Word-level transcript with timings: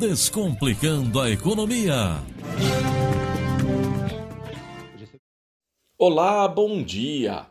Descomplicando 0.00 1.20
a 1.20 1.30
Economia. 1.30 2.22
Olá, 5.98 6.48
bom 6.48 6.82
dia! 6.82 7.44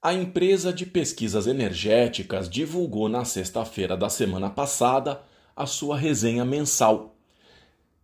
A 0.00 0.14
empresa 0.14 0.72
de 0.72 0.86
pesquisas 0.86 1.46
energéticas 1.46 2.48
divulgou 2.48 3.10
na 3.10 3.26
sexta-feira 3.26 3.94
da 3.94 4.08
semana 4.08 4.48
passada 4.48 5.20
a 5.54 5.66
sua 5.66 5.98
resenha 5.98 6.46
mensal. 6.46 7.14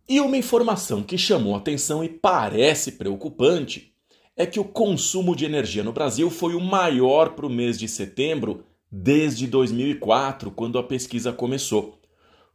E 0.07 0.21
uma 0.21 0.37
informação 0.37 1.01
que 1.01 1.17
chamou 1.17 1.55
atenção 1.55 2.03
e 2.03 2.09
parece 2.09 2.91
preocupante 2.91 3.91
é 4.37 4.45
que 4.45 4.59
o 4.59 4.65
consumo 4.65 5.35
de 5.35 5.45
energia 5.45 5.83
no 5.83 5.91
Brasil 5.91 6.29
foi 6.29 6.53
o 6.53 6.61
maior 6.61 7.31
para 7.31 7.47
o 7.47 7.49
mês 7.49 7.79
de 7.79 7.87
setembro 7.87 8.63
desde 8.91 9.47
2004, 9.47 10.51
quando 10.51 10.77
a 10.77 10.83
pesquisa 10.83 11.33
começou. 11.33 11.98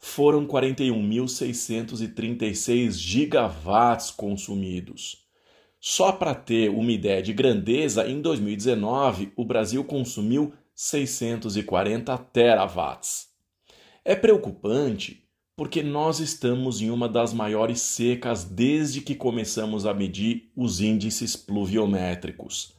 Foram 0.06 0.46
41.636 0.46 2.92
gigawatts 2.92 4.10
consumidos. 4.10 5.24
Só 5.80 6.12
para 6.12 6.34
ter 6.34 6.68
uma 6.68 6.92
ideia 6.92 7.22
de 7.22 7.32
grandeza, 7.32 8.06
em 8.06 8.20
2019 8.20 9.32
o 9.34 9.46
Brasil 9.46 9.82
consumiu 9.82 10.52
640 10.74 12.18
terawatts. 12.18 13.28
É 14.04 14.14
preocupante 14.14 15.24
porque 15.56 15.82
nós 15.82 16.20
estamos 16.20 16.82
em 16.82 16.90
uma 16.90 17.08
das 17.08 17.32
maiores 17.32 17.80
secas 17.80 18.44
desde 18.44 19.00
que 19.00 19.14
começamos 19.14 19.86
a 19.86 19.94
medir 19.94 20.52
os 20.54 20.82
índices 20.82 21.34
pluviométricos. 21.34 22.74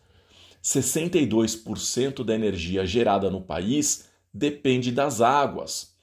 62% 0.64 2.24
da 2.24 2.36
energia 2.36 2.86
gerada 2.86 3.32
no 3.32 3.42
país 3.42 4.12
depende 4.32 4.92
das 4.92 5.22
águas. 5.22 5.95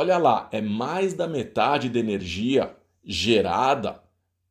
Olha 0.00 0.16
lá, 0.16 0.48
é 0.52 0.60
mais 0.60 1.12
da 1.12 1.26
metade 1.26 1.88
da 1.88 1.98
energia 1.98 2.72
gerada 3.04 4.00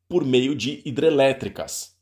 por 0.05 0.25
meio 0.25 0.53
de 0.53 0.81
hidrelétricas. 0.83 1.95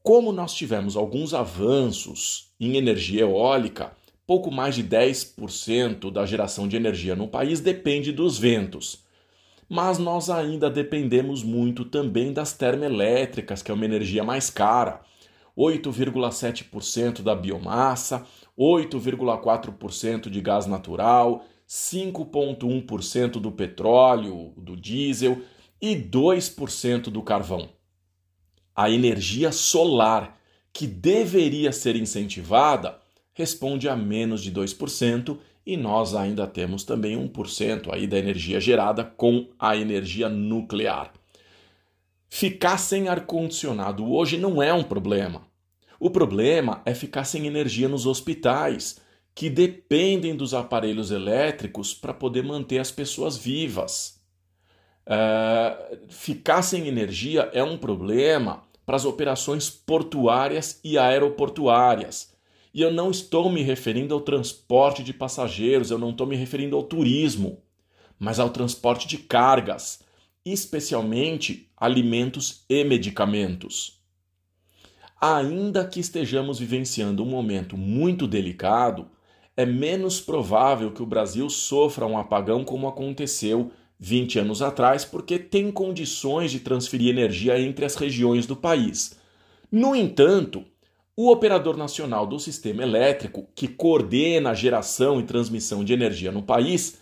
Como 0.00 0.30
nós 0.30 0.54
tivemos 0.54 0.96
alguns 0.96 1.34
avanços 1.34 2.54
em 2.60 2.76
energia 2.76 3.22
eólica, 3.22 3.96
pouco 4.28 4.48
mais 4.48 4.76
de 4.76 4.84
10% 4.84 6.08
da 6.12 6.24
geração 6.24 6.68
de 6.68 6.76
energia 6.76 7.16
no 7.16 7.26
país 7.26 7.58
depende 7.58 8.12
dos 8.12 8.38
ventos. 8.38 9.04
Mas 9.68 9.98
nós 9.98 10.30
ainda 10.30 10.70
dependemos 10.70 11.42
muito 11.42 11.84
também 11.84 12.32
das 12.32 12.52
termoelétricas, 12.52 13.60
que 13.60 13.72
é 13.72 13.74
uma 13.74 13.84
energia 13.84 14.22
mais 14.22 14.48
cara. 14.50 15.00
8,7% 15.58 17.22
da 17.22 17.34
biomassa, 17.34 18.24
8,4% 18.56 20.30
de 20.30 20.40
gás 20.40 20.66
natural, 20.66 21.44
5,1% 21.70 23.40
do 23.40 23.52
petróleo, 23.52 24.52
do 24.56 24.76
diesel 24.76 25.40
e 25.80 25.94
2% 25.94 27.02
do 27.04 27.22
carvão. 27.22 27.68
A 28.74 28.90
energia 28.90 29.52
solar, 29.52 30.36
que 30.72 30.84
deveria 30.84 31.70
ser 31.70 31.94
incentivada, 31.94 32.98
responde 33.32 33.88
a 33.88 33.94
menos 33.94 34.42
de 34.42 34.50
2% 34.50 35.38
e 35.64 35.76
nós 35.76 36.12
ainda 36.12 36.44
temos 36.44 36.82
também 36.82 37.16
1% 37.16 37.94
aí 37.94 38.08
da 38.08 38.18
energia 38.18 38.60
gerada 38.60 39.04
com 39.04 39.46
a 39.56 39.76
energia 39.76 40.28
nuclear. 40.28 41.12
Ficar 42.28 42.78
sem 42.78 43.08
ar-condicionado 43.08 44.12
hoje 44.12 44.36
não 44.36 44.60
é 44.60 44.74
um 44.74 44.82
problema. 44.82 45.46
O 46.00 46.10
problema 46.10 46.82
é 46.84 46.94
ficar 46.94 47.22
sem 47.22 47.46
energia 47.46 47.88
nos 47.88 48.06
hospitais, 48.06 48.99
que 49.34 49.48
dependem 49.48 50.36
dos 50.36 50.52
aparelhos 50.54 51.10
elétricos 51.10 51.94
para 51.94 52.12
poder 52.12 52.42
manter 52.42 52.78
as 52.78 52.90
pessoas 52.90 53.36
vivas. 53.36 54.20
É, 55.06 55.98
ficar 56.08 56.62
sem 56.62 56.86
energia 56.86 57.50
é 57.52 57.62
um 57.62 57.76
problema 57.76 58.64
para 58.84 58.96
as 58.96 59.04
operações 59.04 59.70
portuárias 59.70 60.80
e 60.84 60.98
aeroportuárias. 60.98 62.32
E 62.72 62.82
eu 62.82 62.92
não 62.92 63.10
estou 63.10 63.50
me 63.50 63.62
referindo 63.62 64.14
ao 64.14 64.20
transporte 64.20 65.02
de 65.02 65.12
passageiros, 65.12 65.90
eu 65.90 65.98
não 65.98 66.10
estou 66.10 66.26
me 66.26 66.36
referindo 66.36 66.76
ao 66.76 66.82
turismo, 66.82 67.62
mas 68.18 68.38
ao 68.38 68.50
transporte 68.50 69.08
de 69.08 69.18
cargas, 69.18 70.00
especialmente 70.44 71.68
alimentos 71.76 72.64
e 72.68 72.84
medicamentos 72.84 74.00
ainda 75.20 75.86
que 75.86 76.00
estejamos 76.00 76.58
vivenciando 76.58 77.22
um 77.22 77.26
momento 77.26 77.76
muito 77.76 78.26
delicado, 78.26 79.10
é 79.56 79.66
menos 79.66 80.20
provável 80.20 80.90
que 80.90 81.02
o 81.02 81.06
Brasil 81.06 81.48
sofra 81.50 82.06
um 82.06 82.16
apagão 82.16 82.64
como 82.64 82.88
aconteceu 82.88 83.70
20 83.98 84.38
anos 84.38 84.62
atrás, 84.62 85.04
porque 85.04 85.38
tem 85.38 85.70
condições 85.70 86.50
de 86.50 86.60
transferir 86.60 87.10
energia 87.10 87.60
entre 87.60 87.84
as 87.84 87.94
regiões 87.94 88.46
do 88.46 88.56
país. 88.56 89.18
No 89.70 89.94
entanto, 89.94 90.64
o 91.14 91.30
operador 91.30 91.76
nacional 91.76 92.26
do 92.26 92.38
sistema 92.38 92.82
elétrico, 92.82 93.46
que 93.54 93.68
coordena 93.68 94.50
a 94.50 94.54
geração 94.54 95.20
e 95.20 95.24
transmissão 95.24 95.84
de 95.84 95.92
energia 95.92 96.32
no 96.32 96.42
país, 96.42 96.98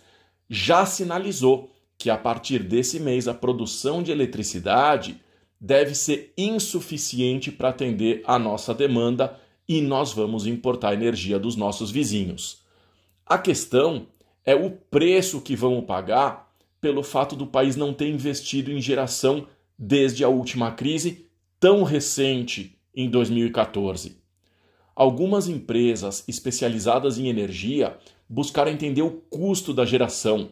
já 0.49 0.85
sinalizou 0.85 1.71
que 1.97 2.09
a 2.09 2.17
partir 2.17 2.63
desse 2.63 2.99
mês 2.99 3.27
a 3.27 3.33
produção 3.33 4.03
de 4.03 4.11
eletricidade 4.11 5.21
deve 5.59 5.95
ser 5.95 6.33
insuficiente 6.37 7.51
para 7.51 7.69
atender 7.69 8.21
a 8.25 8.39
nossa 8.39 8.73
demanda 8.73 9.39
e 9.69 9.81
nós 9.81 10.11
vamos 10.11 10.47
importar 10.47 10.95
energia 10.95 11.37
dos 11.37 11.55
nossos 11.55 11.91
vizinhos. 11.91 12.63
A 13.23 13.37
questão 13.37 14.07
é 14.43 14.55
o 14.55 14.71
preço 14.71 15.41
que 15.41 15.55
vamos 15.55 15.85
pagar 15.85 16.51
pelo 16.81 17.03
fato 17.03 17.35
do 17.35 17.45
país 17.45 17.75
não 17.75 17.93
ter 17.93 18.09
investido 18.09 18.71
em 18.71 18.81
geração 18.81 19.45
desde 19.77 20.23
a 20.23 20.27
última 20.27 20.71
crise 20.71 21.27
tão 21.59 21.83
recente 21.83 22.79
em 22.95 23.07
2014. 23.07 24.17
Algumas 24.95 25.47
empresas 25.47 26.23
especializadas 26.27 27.19
em 27.19 27.27
energia 27.27 27.95
buscaram 28.27 28.71
entender 28.71 29.03
o 29.03 29.21
custo 29.29 29.71
da 29.71 29.85
geração 29.85 30.49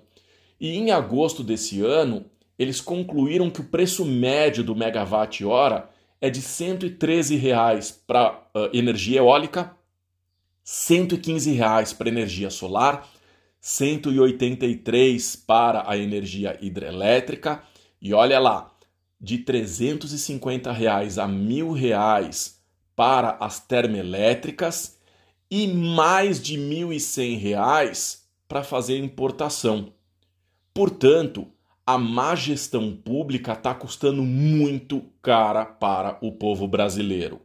e 0.60 0.76
em 0.78 0.92
agosto 0.92 1.44
desse 1.44 1.82
ano 1.82 2.26
eles 2.58 2.80
concluíram 2.80 3.50
que 3.50 3.62
o 3.62 3.68
preço 3.68 4.06
médio 4.06 4.64
do 4.64 4.76
megawatt-hora 4.76 5.90
é 6.20 6.30
de 6.30 6.40
R$ 6.40 6.46
113 6.46 7.42
para 8.06 8.50
uh, 8.56 8.70
energia 8.74 9.20
eólica, 9.20 9.64
R$ 9.64 9.70
115 10.64 11.60
para 11.98 12.10
energia 12.10 12.50
solar, 12.50 13.02
R$ 13.02 13.08
183 13.62 15.36
para 15.36 15.90
a 15.90 15.98
energia 15.98 16.58
hidrelétrica 16.62 17.64
e 18.02 18.14
olha 18.14 18.40
lá, 18.40 18.72
de 19.20 19.40
350 19.40 20.72
reais 20.72 21.18
a 21.18 21.26
R$ 21.26 21.34
1.000 21.34 22.54
para 22.96 23.38
as 23.40 23.60
termoelétricas 23.60 24.98
e 25.50 25.68
mais 25.68 26.42
de 26.42 26.56
R$ 26.56 26.86
1.100 26.86 28.20
para 28.48 28.64
fazer 28.64 28.98
importação. 28.98 29.94
Portanto, 30.74 31.48
a 31.88 31.98
má 31.98 32.36
gestão 32.36 32.92
pública 32.92 33.54
está 33.54 33.74
custando 33.74 34.22
muito 34.22 35.06
cara 35.22 35.66
para 35.66 36.18
o 36.22 36.34
povo 36.34 36.68
brasileiro. 36.68 37.40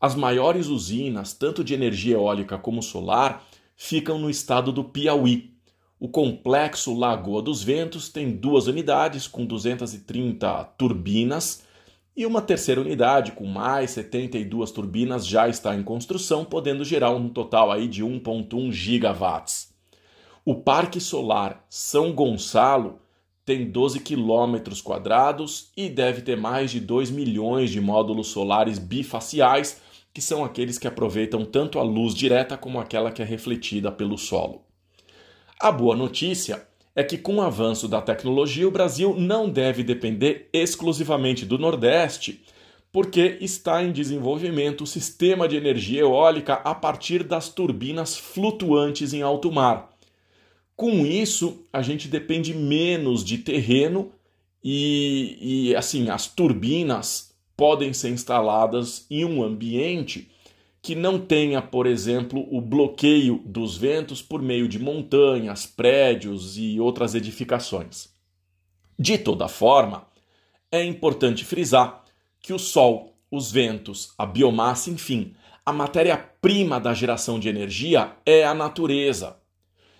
As 0.00 0.14
maiores 0.14 0.68
usinas, 0.68 1.34
tanto 1.34 1.62
de 1.62 1.74
energia 1.74 2.14
eólica 2.14 2.56
como 2.56 2.82
solar, 2.82 3.44
ficam 3.76 4.18
no 4.18 4.30
estado 4.30 4.72
do 4.72 4.82
Piauí. 4.82 5.52
O 6.00 6.08
complexo 6.08 6.94
Lagoa 6.94 7.42
dos 7.42 7.62
Ventos 7.62 8.08
tem 8.08 8.34
duas 8.34 8.66
unidades 8.66 9.28
com 9.28 9.44
230 9.44 10.64
turbinas 10.78 11.64
e 12.16 12.24
uma 12.24 12.40
terceira 12.40 12.80
unidade 12.80 13.32
com 13.32 13.44
mais 13.44 13.90
72 13.90 14.70
turbinas 14.70 15.26
já 15.26 15.50
está 15.50 15.74
em 15.74 15.82
construção, 15.82 16.46
podendo 16.46 16.82
gerar 16.82 17.10
um 17.10 17.28
total 17.28 17.70
aí 17.70 17.88
de 17.88 18.02
1.1 18.02 18.72
gigawatts. 18.72 19.70
O 20.46 20.54
Parque 20.54 20.98
Solar 20.98 21.62
São 21.68 22.10
Gonçalo 22.10 23.03
tem 23.44 23.70
12 23.70 24.00
quilômetros 24.00 24.80
quadrados 24.80 25.70
e 25.76 25.88
deve 25.88 26.22
ter 26.22 26.36
mais 26.36 26.70
de 26.70 26.80
2 26.80 27.10
milhões 27.10 27.70
de 27.70 27.80
módulos 27.80 28.28
solares 28.28 28.78
bifaciais, 28.78 29.80
que 30.14 30.22
são 30.22 30.44
aqueles 30.44 30.78
que 30.78 30.88
aproveitam 30.88 31.44
tanto 31.44 31.78
a 31.78 31.82
luz 31.82 32.14
direta 32.14 32.56
como 32.56 32.80
aquela 32.80 33.10
que 33.10 33.20
é 33.20 33.24
refletida 33.24 33.92
pelo 33.92 34.16
solo. 34.16 34.62
A 35.60 35.70
boa 35.70 35.94
notícia 35.94 36.66
é 36.96 37.02
que, 37.02 37.18
com 37.18 37.36
o 37.36 37.42
avanço 37.42 37.88
da 37.88 38.00
tecnologia, 38.00 38.66
o 38.66 38.70
Brasil 38.70 39.14
não 39.18 39.50
deve 39.50 39.82
depender 39.82 40.48
exclusivamente 40.52 41.44
do 41.44 41.58
Nordeste, 41.58 42.42
porque 42.92 43.38
está 43.40 43.82
em 43.82 43.90
desenvolvimento 43.90 44.84
o 44.84 44.86
sistema 44.86 45.48
de 45.48 45.56
energia 45.56 46.02
eólica 46.02 46.54
a 46.54 46.74
partir 46.74 47.24
das 47.24 47.48
turbinas 47.48 48.16
flutuantes 48.16 49.12
em 49.12 49.20
alto 49.20 49.50
mar 49.50 49.93
com 50.76 51.06
isso, 51.06 51.64
a 51.72 51.82
gente 51.82 52.08
depende 52.08 52.52
menos 52.52 53.24
de 53.24 53.38
terreno 53.38 54.12
e, 54.62 55.68
e 55.70 55.76
assim, 55.76 56.08
as 56.08 56.26
turbinas 56.26 57.32
podem 57.56 57.92
ser 57.92 58.10
instaladas 58.10 59.06
em 59.10 59.24
um 59.24 59.42
ambiente 59.42 60.30
que 60.82 60.94
não 60.94 61.18
tenha, 61.18 61.62
por 61.62 61.86
exemplo, 61.86 62.46
o 62.50 62.60
bloqueio 62.60 63.40
dos 63.46 63.76
ventos 63.76 64.20
por 64.20 64.42
meio 64.42 64.68
de 64.68 64.78
montanhas, 64.78 65.64
prédios 65.64 66.58
e 66.58 66.78
outras 66.78 67.14
edificações. 67.14 68.08
De 68.98 69.16
toda 69.16 69.48
forma, 69.48 70.06
é 70.70 70.84
importante 70.84 71.44
frisar 71.44 72.04
que 72.40 72.52
o 72.52 72.58
sol, 72.58 73.14
os 73.30 73.50
ventos, 73.50 74.12
a 74.18 74.26
biomassa, 74.26 74.90
enfim, 74.90 75.34
a 75.64 75.72
matéria-prima 75.72 76.78
da 76.78 76.92
geração 76.92 77.40
de 77.40 77.48
energia 77.48 78.12
é 78.26 78.44
a 78.44 78.52
natureza. 78.52 79.36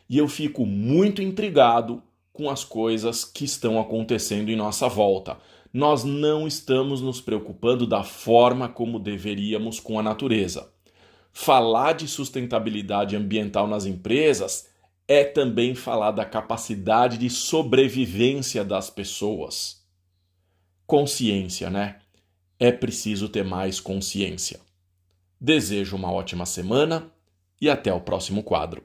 E 0.09 0.19
eu 0.19 0.29
fico 0.29 0.67
muito 0.67 1.23
intrigado 1.23 2.03
com 2.33 2.51
as 2.51 2.65
coisas 2.65 3.25
que 3.25 3.45
estão 3.45 3.81
acontecendo 3.81 4.51
em 4.51 4.57
nossa 4.57 4.89
volta. 4.89 5.39
Nós 5.73 6.05
não 6.05 6.47
estamos 6.47 7.01
nos 7.01 7.21
preocupando 7.21 7.87
da 7.87 8.03
forma 8.03 8.69
como 8.69 8.99
deveríamos 8.99 9.81
com 9.81 9.99
a 9.99 10.03
natureza. 10.03 10.73
Falar 11.33 11.95
de 11.95 12.07
sustentabilidade 12.07 13.17
ambiental 13.17 13.67
nas 13.67 13.87
empresas 13.87 14.69
é 15.07 15.25
também 15.25 15.75
falar 15.75 16.13
da 16.13 16.25
capacidade 16.25 17.19
de 17.19 17.29
sobrevivência 17.29 18.65
das 18.65 18.89
pessoas. 18.89 19.85
Consciência, 20.87 21.71
né? 21.71 22.01
É 22.59 22.71
preciso 22.71 23.29
ter 23.29 23.45
mais 23.45 23.81
consciência. 23.81 24.61
Desejo 25.41 25.97
uma 25.97 26.11
ótima 26.11 26.47
semana 26.47 27.11
e 27.61 27.69
até 27.69 27.93
o 27.93 28.01
próximo 28.01 28.43
quadro. 28.43 28.83